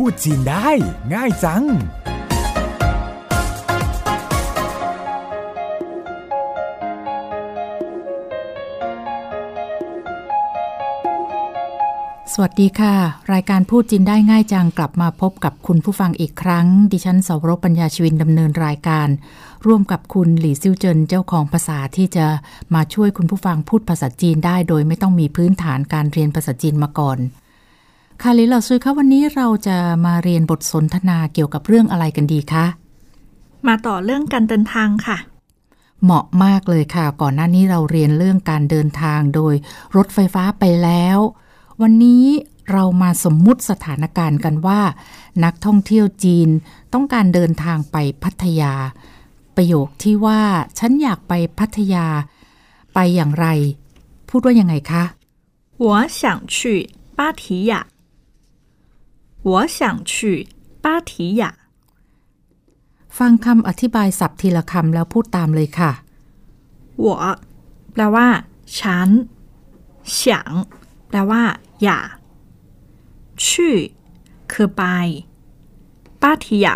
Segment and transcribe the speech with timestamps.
[0.00, 0.68] พูดจีนได้
[1.14, 1.66] ง่ายจัง ส
[12.42, 12.94] วัสดีค่ะ
[13.32, 19.08] รายการพูดจินได้ง่ายจังกลับมาพบกับคุณผู้ฟังอีกครั้ง ดิฉันสาวรบปัญญาชีวินดำเนินรายการ
[19.66, 22.26] ร่วมกับคุณหลี่ซิวเจินเจ้าของภาษาที่จะ
[22.74, 27.18] มาช่วยคุณผู้ฟังพูดภาษาจีนได้ โดยไม่ต้องมีพื้นฐานการเรียนภาษาจีนมาก่อน
[28.21, 32.65] ค่ะลิเราซื้อคะวันนี้เราจะมาเรียนบทสนทนาเกี่ยวกับเรื่องอะไรกันดีคะ
[33.67, 35.17] มาต่อเรื่องการเดินทางค่ะ
[36.03, 39.53] เหมาะมากเลยค่ะ ก่อนหน้านี้เราเรียนเรื่องการเดินทางโดย
[39.95, 41.17] รถไฟฟ้าไปแล้ว
[41.81, 42.25] วันนี้
[42.71, 44.81] เรามาสมมุติสถานการณ์กันว่า
[45.43, 46.49] นักท่องเที่ยวจีน
[46.93, 48.73] ต้องการเดินทางไปพัทยา
[49.55, 50.41] ประโยคที่ว่า
[50.79, 52.05] ฉันอยากไปพัทยา
[52.93, 53.47] ไปอย่างไร
[54.29, 55.03] พูดว่ายังไงคะ
[55.85, 55.87] 我
[56.19, 56.21] 想
[56.55, 56.57] 去
[57.17, 57.73] 芭提雅
[59.45, 59.79] 我想
[60.11, 60.47] 去
[60.83, 61.11] 芭提
[61.41, 61.43] 雅
[63.17, 65.91] ฟังคำอธิบายศัพท์ทีละคำแล้วพูดตามเลยค่ะ
[67.05, 67.07] 我
[67.93, 68.27] แปลว่า
[68.79, 69.09] ฉัน
[70.19, 70.21] 想
[71.09, 71.43] แปลว่า
[71.83, 72.07] อยาก
[73.47, 73.75] ชื่อ
[74.51, 74.83] คือไป
[76.21, 76.75] ป้าทิยะ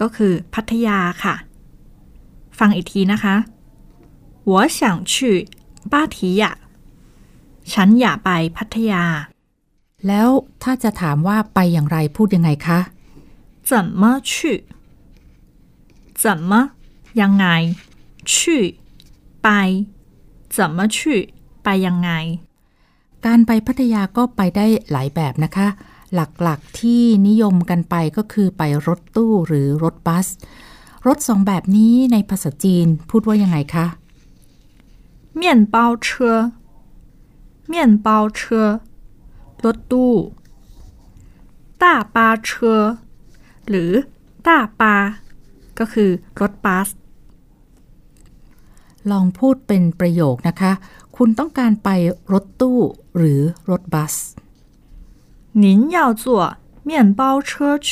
[0.00, 1.34] ก็คือพัทยาค่ะ
[2.58, 3.34] ฟังอีกทีนะคะ
[4.50, 4.78] 我想
[5.12, 5.14] 去
[5.92, 6.44] 芭提雅
[7.72, 9.04] ฉันอยากไปพัทยา
[10.06, 10.28] แล้ว
[10.62, 12.80] ถ้าจะถามว่าไปอย่างไรพูดยังไงคะ
[13.68, 14.30] 怎么去
[16.22, 16.52] 怎么
[17.20, 17.46] ยังไง
[18.30, 18.34] 去
[19.42, 19.48] ไป
[20.56, 20.96] 怎么去
[21.64, 22.10] ไปยังไง
[23.26, 25.68] การไปพัทยาก็ไปได้หลายแบบนะคะ
[26.14, 30.26] หลักๆที่นิยมกันไปก็คือไปรถตู้หรือรถบัส
[31.06, 33.86] รถสองแบบนี้ในภาษาจีนพูดว่ายังไงคะ
[35.40, 35.42] 面
[35.74, 35.76] 包
[36.06, 36.06] 车
[37.72, 37.74] 面
[38.06, 38.40] 包车
[39.64, 40.14] รถตู้
[41.82, 41.84] 大
[42.14, 42.16] 巴
[42.48, 42.48] 车
[43.68, 43.92] หรือ
[44.46, 44.94] ต้าปา
[45.78, 46.10] ก็คือ
[46.40, 46.88] รถบัส
[49.10, 50.72] ลองพูดเป็นประโยคนะคะ
[51.16, 51.88] คุณต้องการไป
[52.32, 52.80] รถตู้
[53.16, 54.14] หรือรถบัส
[55.64, 55.64] 您
[55.96, 56.24] 要坐
[56.88, 57.90] 面包车去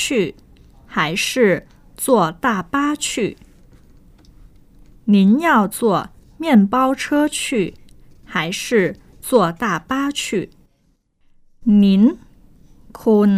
[0.94, 1.26] 还是
[1.96, 3.06] 坐大巴去
[5.04, 7.74] 您要坐面包车去
[8.24, 10.50] 还是坐大巴去
[11.82, 11.84] 您
[13.00, 13.30] คุณ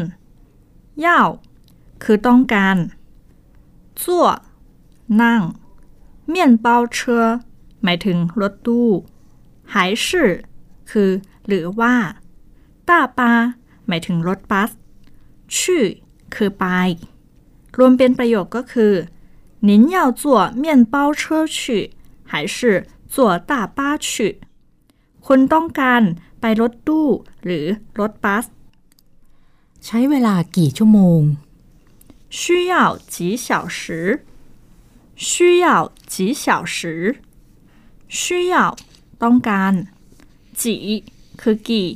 [1.05, 1.07] 要
[2.03, 2.77] คือต้องการ
[4.01, 4.03] 坐
[5.23, 5.41] นั่ง
[6.33, 6.35] 面
[6.65, 6.99] 包车
[7.83, 8.89] หมายถึงรถตู้
[9.75, 10.31] หายชื่อ
[10.91, 11.11] คือ
[11.47, 11.95] หรือว่า
[12.89, 13.33] ต้าปา
[13.87, 14.71] หมายถึงรถบัส
[15.59, 15.85] ชื่อ
[16.35, 16.65] คือไป
[17.77, 18.95] รวมเป็นประโยคก็คือ
[19.69, 20.25] 您要坐
[20.63, 21.57] 面包车去
[22.31, 22.57] 还是
[23.13, 23.17] 坐
[23.51, 24.09] 大巴去
[25.27, 26.03] คุณต้องการ
[26.41, 27.09] ไปรถตู้
[27.45, 27.67] หรือ
[27.99, 28.45] รถบัส
[29.85, 31.21] ใช้เวลากี่ชั่วโมง
[32.39, 32.41] 需
[32.73, 32.75] 要
[33.15, 33.47] 几小
[33.79, 33.81] 时
[35.29, 35.67] 需要
[36.13, 36.45] 几小
[36.77, 36.77] 时
[38.17, 38.55] 需要
[39.23, 39.73] ต้องการ
[40.61, 40.75] จี
[41.41, 41.89] คือกี่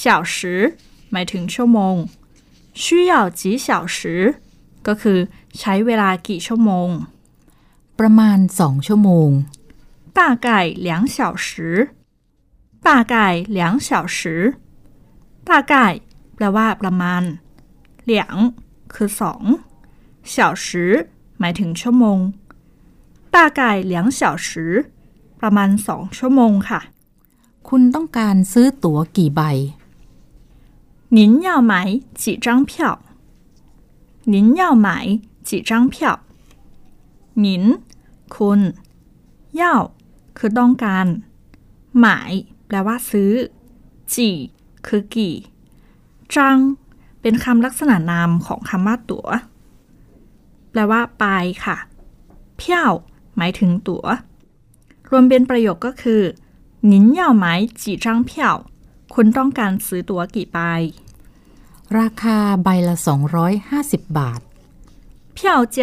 [0.00, 0.02] 小
[0.34, 0.36] 时
[1.12, 1.96] หมายถึงชั่วโมง
[2.82, 3.98] 需要几小时
[4.86, 5.18] ก็คือ
[5.58, 6.88] ใช้เวลากี่ชั่วโมง
[7.98, 9.30] ประมาณสองชั่วโมง
[10.18, 10.46] 大概
[10.86, 11.48] 两小时
[12.86, 13.14] 大概
[13.56, 14.18] 两小时
[15.48, 16.00] 大概
[16.34, 17.22] แปลว่าประมาณ
[18.04, 18.36] เหลียง
[18.92, 19.42] คือสอง
[20.32, 20.66] 小时
[21.38, 22.18] หมายถึงชั่วโมง
[23.34, 23.60] 大概
[23.92, 24.48] 两小时
[25.40, 26.80] ประมาณสองชั่วโมงค่ะ
[27.68, 29.40] คุณต้องการซื้อตั๋วกี่ใบ
[31.16, 31.72] 您要买
[32.20, 32.72] 几张票
[34.32, 34.86] 您要买
[35.48, 35.94] 几张票
[37.44, 37.46] 您
[38.34, 38.60] คุณ
[39.60, 39.62] 要
[40.36, 41.06] คือต้องการ
[42.00, 42.30] หมาย
[42.68, 43.32] แปลว่าซื้อ
[44.14, 44.28] จี
[44.86, 45.36] คือกี่
[46.34, 46.58] จัง
[47.20, 49.28] เป็นคำลักษณะนามของคำว่าตัว๋ว
[50.70, 51.24] แปลว่าไป
[51.64, 51.76] ค่ะ
[52.56, 52.92] เพี้ยว
[53.36, 54.06] หมายถึงตัว๋ว
[55.10, 56.22] รวมเป็นประโยคก็คือ
[56.92, 57.46] 您要买
[57.80, 58.30] 几张票
[59.14, 60.58] คุณต้องการซื้อตั๋วกี่ใบ
[61.98, 62.96] ราคาใบละ
[63.56, 64.40] 250 บาท
[65.36, 65.38] 票
[65.76, 65.78] 价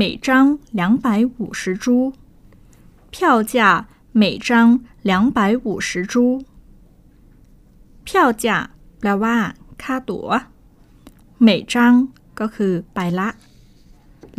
[0.00, 0.28] 每张
[0.78, 1.06] 两百
[1.36, 1.84] 五十铢
[3.12, 3.54] 票价
[4.20, 4.48] 每张
[5.04, 6.44] 两百五十铢
[8.04, 9.36] 票价แปลว่า
[9.82, 10.28] ค่าตั๋ว
[11.46, 11.74] 每张
[12.40, 13.28] ก็คือใบละ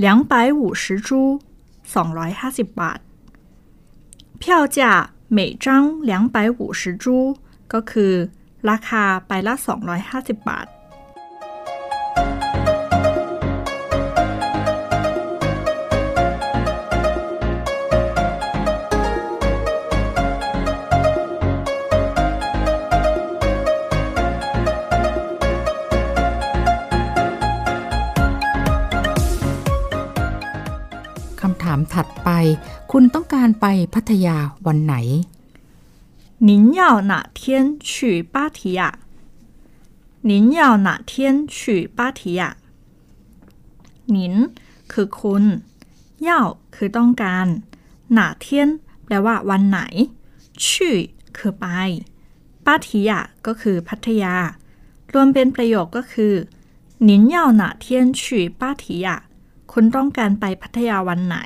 [0.03, 1.39] 两百五十铢
[1.91, 2.99] 250 บาท
[4.41, 4.79] 票价
[5.38, 5.65] 每张
[6.09, 7.05] 两百五十铢
[7.73, 8.13] ก็คือ
[8.69, 9.53] ราคาไปละ
[10.01, 10.67] 250 บาท
[31.93, 32.29] ถัดไป
[32.91, 34.95] คุณต้องการไปพัทยาวันไหน
[36.47, 37.41] 您要哪天
[37.89, 38.81] 去芭提雅？
[40.29, 42.41] 您要哪天去芭提雅？
[44.15, 44.17] 您
[44.91, 45.43] คือคุณ
[46.27, 46.29] 要
[46.75, 47.47] คือต้องการ
[48.13, 48.69] หนาเทียน
[49.05, 49.79] แปลว่าวันไหน
[50.67, 50.97] ชื่อ
[51.38, 51.65] คือไป
[52.65, 54.35] ป้าทิยะก็คือพัทยา
[55.13, 56.33] รวมเป็นประโยคก็คือ
[57.09, 57.85] 您要哪天
[58.19, 58.21] 去
[58.59, 59.07] 芭提雅
[59.71, 61.38] คุณต้องการไปพัทยาวันไหน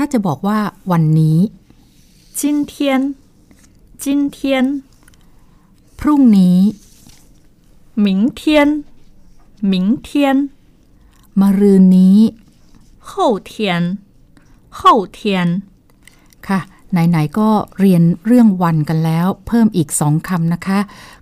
[0.00, 0.58] ้าจะบอกว่า
[0.90, 1.38] วันนี้
[2.40, 2.42] 今
[2.72, 2.74] 天
[4.04, 4.06] 今
[4.36, 4.38] 天
[5.98, 6.58] พรุ่งนี้
[8.06, 8.06] 明
[8.40, 8.40] 天
[9.72, 9.74] 明
[10.06, 10.08] 天
[11.40, 12.18] มะรืนนี้
[13.08, 13.10] 后
[13.50, 13.52] 天
[14.78, 14.80] 后
[15.18, 15.18] 天
[16.48, 16.60] ค่ะ
[16.92, 20.78] ไหน ๆ ก็เรียนเรื่องวันกันแล้ว เพิ่มอีกสองคำนะคะ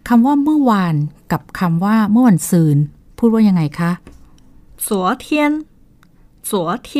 [0.08, 0.94] คำว่าเมื่อวาน
[1.32, 2.76] กับคำว่าเมื่อวันซืน
[3.18, 3.90] พูดว่ายังไงคะ
[4.86, 4.88] 昨
[5.24, 5.26] 天
[6.48, 6.50] 昨
[6.88, 6.90] 天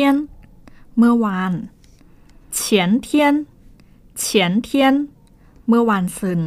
[0.96, 1.52] เมื่อวาน
[2.54, 3.34] เฉียนเทียน
[4.18, 4.94] เฉียนเทียน
[5.68, 6.40] เมื่อวานซึน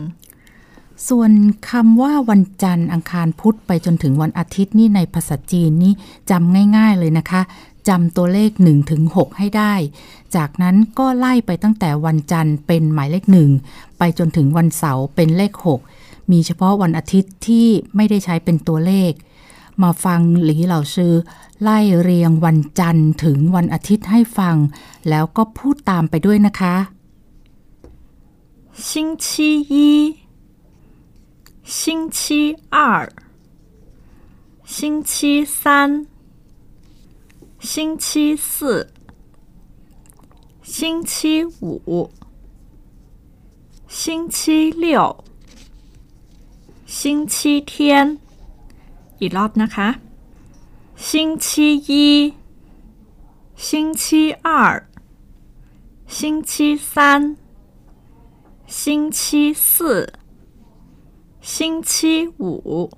[1.07, 1.31] ส่วน
[1.69, 5.93] คำว่าวันจันทร์อังคารพุธไปจนถึงวันอาทิตย์นี่ในภาษาจีนนี่
[6.29, 7.41] จำง่าย ๆเลยนะคะ
[7.89, 9.73] จำตัวเลข1ถึง6ให้ได้
[10.35, 13.49] จากนั้นก็ไล่ไปตั้งแต่วันจันทร์เป็นหมายเลขหนึ่ง
[13.97, 15.53] ไปจนถึงวันเสาร์เป็นเลข
[15.91, 19.11] 6 มีเฉพาะวันอาทิตย์ที่ไม่ได้ใช้เป็นตัวเลข
[19.82, 21.14] มาฟังหลีเหล่าชื่อ
[21.62, 24.56] ไล่เรียงวันจันทร์ถึงวันอาทิตย์ให้ฟัง
[25.08, 26.74] แล้วก็พูดตามไปด้วยนะคะ
[28.88, 28.88] 星
[29.24, 29.24] 期
[29.72, 29.74] 一
[31.76, 32.76] 星期二
[34.64, 36.06] 星期三
[37.70, 38.48] 星期四
[40.62, 42.10] 星期五
[43.88, 45.24] 星期六
[46.86, 48.18] 星期天
[49.22, 49.88] อีกรอบนะคะ
[51.06, 51.08] 星
[51.44, 51.46] 期
[51.88, 51.90] 一
[53.66, 53.68] 星
[54.00, 54.04] 期
[54.46, 54.48] 二
[56.16, 57.36] 星期三
[58.68, 60.12] 星期四、
[61.40, 62.90] 星期五、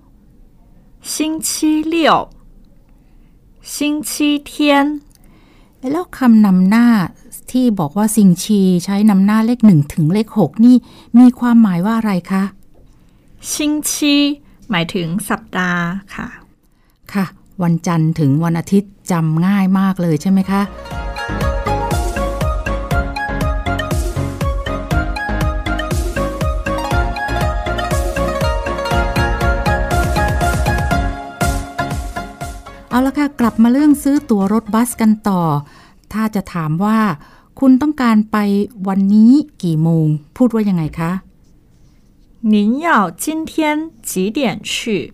[1.01, 2.29] 星期六、
[3.62, 5.01] 星期天
[5.81, 6.87] แล้วคำนำหน้า
[7.51, 10.77] ที่บอกว่าซิงชีใช้นำหน้าเลขหนึ่งถึงเลขหกนี่
[11.19, 12.43] มีความหมายว่าอะไรคะ
[13.51, 13.53] 星
[13.91, 13.91] 期
[14.72, 15.82] หมายถึงสัปดาห์
[16.16, 16.28] ค่ะ
[17.14, 17.26] ค่ะ
[17.64, 20.62] วันจันทร์ถึงวันอาทิตย์จำง่ายมากเลยใช่ไหมคะ
[32.90, 35.42] เอาละค่ะ กลับมาเรื่องซื้อตั๋วรถบัสกันต่อ
[36.14, 36.98] ถ้าจะถามว่า
[37.60, 38.38] คุณต้องการไป
[38.88, 39.32] วันนี้
[39.64, 40.06] กี่โมง
[40.38, 41.12] พูดว่ายังไงคะ
[42.53, 45.12] 您要今天几点去？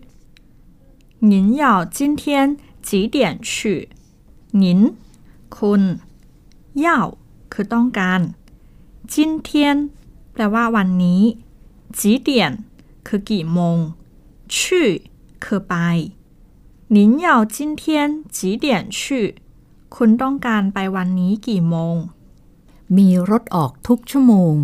[1.19, 3.89] 您要今天几点去？
[4.51, 4.95] 您
[5.49, 5.81] คุณ
[6.73, 7.17] 要
[7.51, 8.21] คือต้องการ
[9.13, 9.15] 今
[9.47, 9.49] 天
[10.33, 11.21] แปลว่าวันนี้
[11.99, 12.29] 几点
[13.07, 13.77] คือกี่โมง
[14.53, 14.55] 去
[15.43, 15.75] คือไป
[16.95, 17.83] 您要今天
[18.37, 18.65] 几点
[18.97, 18.99] 去
[19.95, 21.95] คุณต้องการไปวันนี้กี่โมง
[22.97, 24.55] มีรถออกทุกชั่วโมง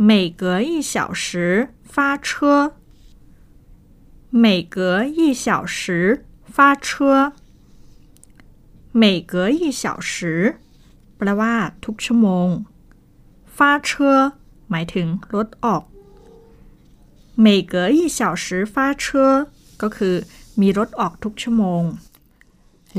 [0.00, 2.72] 每隔一小时发车，
[4.30, 7.32] 每隔一小时发车，
[8.92, 10.56] 每隔一小时
[11.16, 12.48] แปลว่าทุกชั่วโมง
[13.56, 13.88] 发车
[14.70, 15.82] หมายถึงรถออก
[17.44, 19.04] 每隔一小时发车
[19.82, 20.14] ก็คือ
[20.60, 21.82] มีรถออกทุกชั่วโมง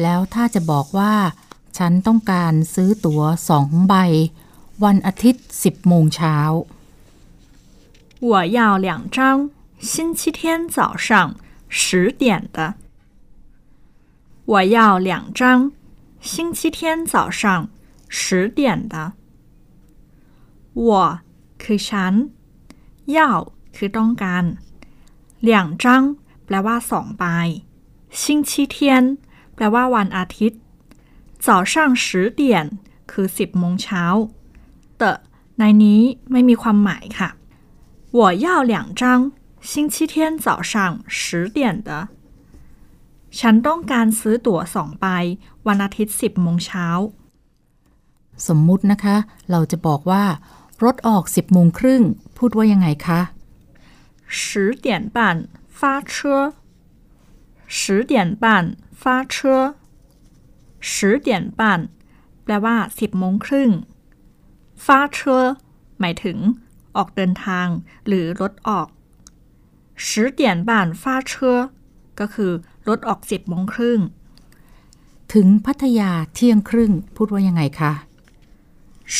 [0.02, 1.14] แล้วถ้าจะบอกว่า
[1.78, 3.94] ฉันต้องการซื้อตั๋วสองใบ
[4.84, 6.38] วันอาทิตย์ 10 โมงเช้า
[8.22, 11.36] 我要两张星期天早上
[11.70, 12.76] 十点的。
[14.46, 15.72] 我要两张
[16.22, 17.70] 星期天早上
[18.08, 19.14] 十点的。
[20.74, 21.20] 我
[21.58, 22.14] คือฉัน
[23.06, 24.44] 要คือต้องการ
[25.42, 25.86] 两张
[26.46, 27.24] แปลว่าสองใบ
[28.22, 29.18] 星期天
[29.56, 30.60] แปลว่าวันอาทิตย์
[31.46, 32.42] 早上十点
[33.12, 34.04] คือสิบโมงเช้า
[34.98, 35.12] แต่
[35.58, 36.02] ในนี้
[36.32, 37.30] ไม่มีความหมายค่ะ
[38.20, 39.04] 我要两张
[39.70, 40.74] 星期天早上
[41.08, 41.90] 十点的
[43.40, 45.06] ฉันต้องการซื้อตั๋วสองใบ
[45.68, 46.88] วันอาทิตย์สิบโมงเช้า
[48.48, 49.16] สมมุตินะคะ
[49.52, 50.24] เราจะบอกว่า
[50.84, 52.04] รถออก 10 โมงครึ่ง
[52.38, 53.22] พูดว่ายังไงคะ
[54.40, 54.40] 十
[54.86, 55.18] 点半
[55.80, 56.14] 发车，
[57.80, 58.14] 十点
[58.44, 58.46] 半
[59.02, 59.04] 发
[59.34, 59.36] 车，
[60.92, 60.96] 十
[61.28, 61.30] 点
[61.60, 61.62] 半
[62.44, 63.70] แปลว่าสิบโมงครึ่ง
[64.86, 65.38] ฟาเชอ
[66.00, 66.38] หมายถึง
[66.96, 67.68] ออกเดินทาง
[68.08, 68.88] หรือรถออก
[70.06, 70.08] 十
[70.40, 71.32] 点半发车
[72.20, 72.52] ก็คือ
[72.88, 74.00] รถออกสิบโมงครึ่ง
[75.34, 77.94] ถึงพัทยาเที่ยงครึ่ง พูดว่ายังไงคะ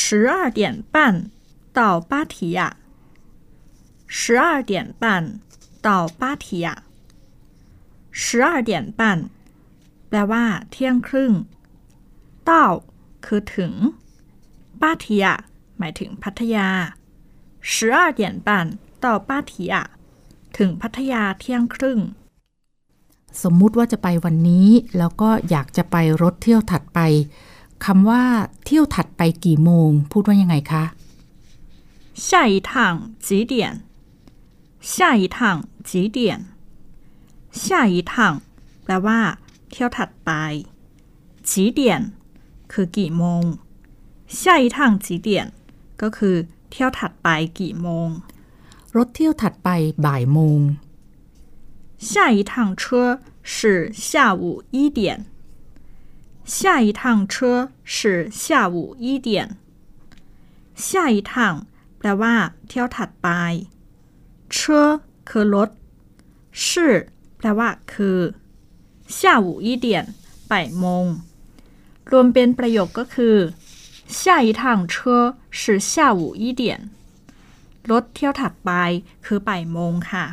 [0.00, 0.60] 十二点
[0.92, 1.30] 半
[1.72, 2.76] 到芭提雅。
[4.06, 5.40] 十二点半
[5.80, 6.82] 到芭提雅。
[8.10, 9.00] 十二点半
[10.08, 11.32] แปลว่า เที่ยงครึ่ง
[12.44, 12.66] เต้า
[13.24, 13.72] คือถึง
[14.80, 15.34] ป้าทียะ
[15.78, 16.68] หมายถึงพัทยา
[17.62, 18.48] 十二点半
[19.04, 19.74] 到芭提雅
[20.56, 21.98] ถึงพัทยาเที่ยงครึ่ง
[23.42, 27.00] สมมุติว่าจะไปวันนี้ แล้วก็อยากจะไปรถเที่ยวถัดไป
[27.84, 28.24] คำว่า
[28.64, 30.84] เที่ยวถัดไปกี่โมง พูดว่ายังไงคะ
[32.26, 32.70] 下一趟
[33.26, 33.54] 几点？
[34.80, 35.38] 下一趟
[35.88, 36.18] 几点？
[37.62, 38.12] 下一趟
[38.84, 39.20] แปลว่า
[39.70, 40.30] เที่ยวถัดไป
[41.50, 41.80] 几点
[42.72, 43.42] คือกี่โมง
[44.40, 45.28] 下一趟几点
[46.02, 46.36] ก็คือ
[46.72, 47.28] เที่ยวถัดไป
[47.60, 48.08] กี่โมง
[48.96, 49.68] รถเที่ยวถัดไป
[50.06, 50.60] บ่ายโมง
[51.98, 55.26] 下一趟车是下午一点。
[56.44, 59.56] 下一趟车是下午一点。
[60.76, 61.66] 下一趟
[61.98, 62.34] แปลว่า
[62.68, 63.28] เที่ยวถัดไป
[64.54, 65.70] 车คือรถ
[66.52, 66.62] 是
[67.38, 68.18] แปลว่า คือ
[69.18, 69.86] 下午一点
[70.50, 71.06] บ่ายโมง
[72.10, 73.36] รวมเป็นประโยคก็คือ
[74.18, 74.94] 下一趟车
[75.58, 75.60] 是
[75.90, 76.62] 下午一点
[77.90, 78.70] รถเที่ยวถัดไป
[79.24, 80.24] คือบ่ายโมงค่ะ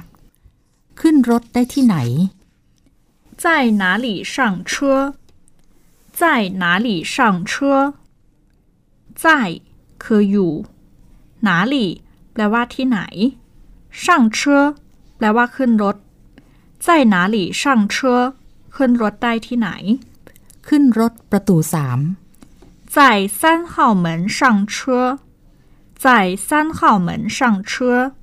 [0.99, 1.97] ขึ้นรถได้ที่ไหน
[3.43, 3.45] 在
[3.81, 4.35] 哪里上
[4.69, 4.71] 车？
[6.19, 6.21] 在
[6.63, 7.15] 哪里上
[7.51, 7.53] 车？
[9.23, 9.25] 在
[10.03, 10.51] คืออยู่
[11.47, 11.75] 哪里
[12.33, 12.99] แปลว่าที่ไหน
[14.03, 14.05] 上
[14.37, 14.39] 车
[15.17, 15.95] แปลว่าขึ้นรถ
[16.85, 17.63] 在哪里上
[17.93, 17.95] 车
[18.75, 19.69] ขึ้นรถได้ที่ไหน
[20.67, 21.99] ขึ้นรถประตูสาม
[22.95, 24.05] 在三号门
[24.37, 25.19] 上车
[26.03, 28.13] 在三号门上车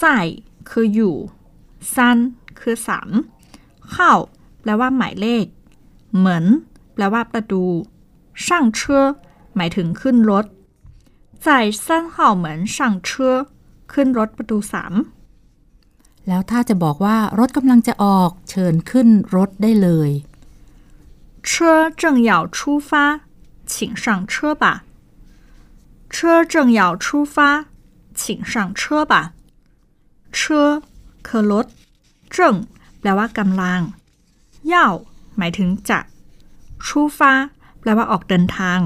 [0.00, 0.02] 在
[0.68, 1.16] คืออยู่
[1.94, 2.18] ซัน
[2.58, 3.10] คือสาม
[3.90, 4.12] เข้า
[4.60, 5.46] แปลว่าหมายเลข
[6.16, 6.44] เหมือน
[6.94, 7.64] แปลว่าประตู
[8.44, 9.04] ช่างเชื่อ
[9.56, 10.46] หมายถึงขึ้นรถ
[11.44, 11.46] 在
[11.84, 12.76] 三号门上
[13.08, 13.08] 车
[13.92, 14.94] ขึ้นรถประตูสาม
[16.28, 20.10] แล้วถ้าจะบอกว่ารถกำลังจะออกเชิญขึ้นรถได้เลย
[21.46, 22.58] 车正要出
[22.88, 23.20] 发
[23.68, 24.84] 请上车吧
[26.10, 27.66] 车正要出发
[28.14, 29.32] 请上车吧
[30.32, 30.82] 车
[31.26, 31.66] คือรถ
[32.30, 32.54] เจิง
[33.00, 33.80] แปลว่ากำลัง
[34.66, 34.88] เย่า
[35.36, 35.98] หมายถึงจะ
[36.86, 37.32] ชูฟ้า
[37.80, 38.80] แปลว่าออกเดินทาง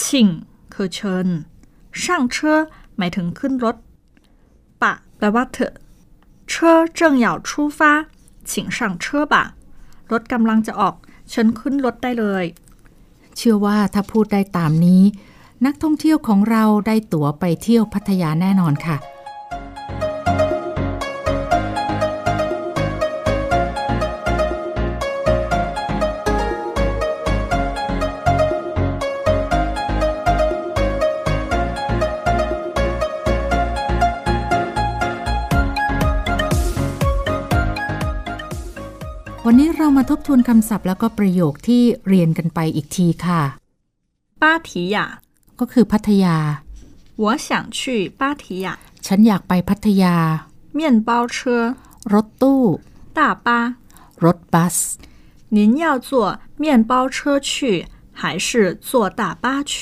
[0.00, 0.28] ชิง
[0.74, 1.28] คือเชิญ
[2.00, 2.58] ช่างเชอ
[2.96, 3.76] หมายถึงขึ้นรถ
[4.82, 5.74] ปะ แปลว่าเถอะ
[6.48, 7.92] เชอเจิงเหยาชูฟ้า
[8.48, 9.34] 请上车吧
[10.12, 10.94] รถกำลังจะออก
[11.30, 12.44] เชิญขึ้นรถได้เลย
[13.39, 15.03] เชื่อว่าถ้าพูดได้ตามนี้
[15.65, 18.97] นักท่องเที่ยวของเราได้ตั๋วไปเที่ยวพัทยาแน่นอนค่ะ
[39.96, 43.42] มาทบทวนคำศัพท์แล้วก็ประโยคที่เรียนกันไปอีกทีค่ะ
[44.42, 44.96] 芭提雅
[45.60, 46.36] ก็คือพัทยา
[47.22, 47.80] 我想去
[48.20, 48.66] 芭提雅
[49.06, 50.16] ฉันอยากไปพัทยา
[50.78, 51.36] 面包车
[52.12, 52.62] รถตู้
[53.18, 53.48] 大巴
[54.24, 54.76] รถบัส
[55.56, 56.10] 您要坐
[56.62, 57.16] 面包车
[57.48, 57.50] 去
[58.20, 58.48] 还是
[58.88, 58.90] 坐
[59.20, 59.74] 大巴去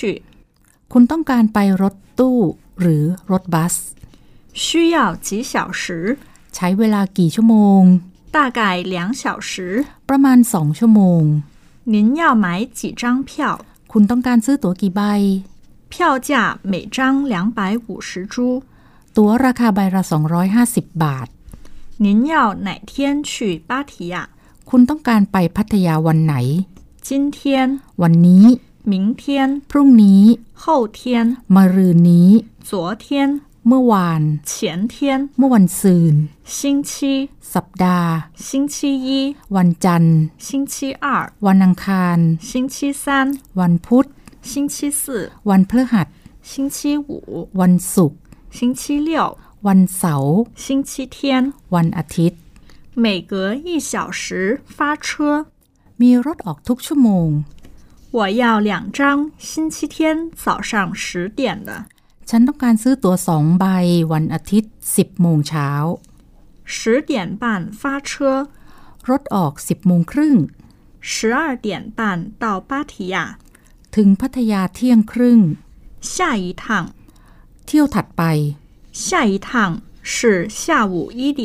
[0.93, 2.39] คุณต้องการไปรถตู้
[2.81, 3.75] หรือรถบัส
[4.63, 5.83] 需要几小时
[6.55, 7.83] ใช้เวลากี่ชั่วโมง
[8.37, 8.61] 大概
[8.95, 9.53] 两小时
[10.09, 11.23] ประมาณสองชั่วโมง
[11.95, 12.47] 您要买
[12.79, 13.33] 几张票
[13.93, 15.03] คุณต้องการซื้อตั๋วกี่ใบ
[15.93, 15.95] 票
[16.29, 16.31] 价
[16.73, 16.99] 每张
[17.33, 18.35] 两百五十铢
[19.17, 20.03] ตั๋วราคาใบละ
[20.53, 21.29] 250 บาท
[22.05, 22.35] 您要
[22.67, 22.93] 哪天
[23.31, 23.33] 去
[23.69, 24.17] 芭提雅
[24.71, 26.35] คุณต้องการไปพัทยาวันไหน
[27.09, 27.39] 今天
[28.03, 28.45] วันนี้
[28.93, 29.25] 明天
[29.71, 30.23] พรุ่งนี้
[30.63, 30.65] 后
[30.99, 31.01] 天
[31.55, 32.31] มะรืนนี้
[32.69, 32.71] 昨
[33.05, 33.07] 天
[33.69, 34.53] เมื่อวาน 前
[34.93, 34.95] 天
[35.39, 36.15] เมื่อวันซืน
[36.57, 36.59] 星
[36.91, 36.93] 期
[37.55, 38.11] สัปดาห์
[38.47, 39.09] 星期一
[39.57, 41.07] วันจันทร์ 星期二
[41.47, 42.19] วันอังคาร
[42.51, 43.05] 星期三
[43.61, 44.07] วันพุธ
[44.51, 45.03] 星期四
[45.49, 46.07] วันพฤหัส
[46.51, 47.11] 星期五
[47.61, 48.19] วันศุกร์
[48.59, 49.11] 星期六
[49.67, 50.35] วันเสาร์
[50.65, 51.17] 星期天
[51.75, 52.39] วันอาทิตย์
[53.05, 55.07] 每隔一小时发车
[56.01, 57.29] มีรถออกทุกชั่วโมง
[58.17, 61.87] 我要两张星期天早上十点的
[62.31, 63.65] ฉันต้องการซื้อตั๋วสองใบ
[64.13, 65.71] วันอาทิตย์ 10โมงเช้า
[66.75, 66.77] 十
[67.11, 67.45] 点半
[67.81, 68.11] 发车
[69.11, 70.37] รถออก 10โมงครึ่ง
[71.11, 71.67] 十二点
[71.99, 72.01] 半
[72.43, 73.17] 到芭提雅
[73.97, 75.41] ถึงพัทยาเที่ยงครึ่ง
[76.13, 76.65] 下一趟
[77.67, 78.23] เที่ยวถัดไป
[79.05, 79.49] 下一趟
[80.13, 80.15] 是
[80.61, 81.43] 下午一点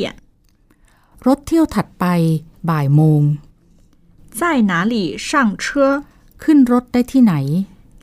[1.26, 2.04] รถเที่ยวถัดไป
[2.68, 3.22] บ่ายโมง
[4.38, 4.40] 在
[4.70, 4.94] 哪里
[5.28, 5.64] 上车？
[6.42, 7.34] ขึ้นรถได้ที่ไหน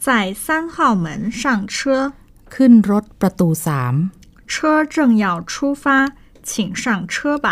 [0.05, 0.07] 在
[0.43, 1.05] 三号门
[1.41, 1.41] 上
[1.75, 2.13] 车。
[2.55, 3.95] ขึ้นรถประตูสาม
[4.51, 4.53] 车
[4.95, 5.85] 正要出发，
[6.49, 7.47] 请上车吧。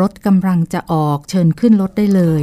[0.00, 2.42] รถกำลังจะออกเชิญขึ้นรถได้เลย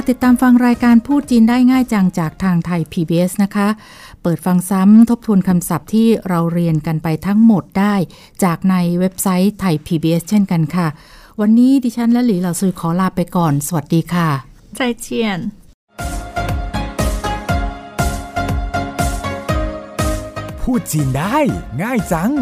[0.00, 3.68] ค่ะติดตามฟังรายการพูดจีนได้ง่ายจังจากทางไทย PBS นะคะ
[4.22, 7.94] เปิดฟังซ้ำทบทวนคำศัพท์ที่เราเรียนกันไปทั้งหมดได้
[8.44, 10.88] จากในเว็บไซต์ไทย PBS เช่นกันค่ะ
[11.40, 14.28] วันนี้ดิฉันและหลีเหล่าซุยขอลาไปก่อน สวัสดีค่ะ
[14.78, 15.06] 再见。
[20.60, 21.38] พูดจีนได้
[21.82, 22.32] ง่ายจัง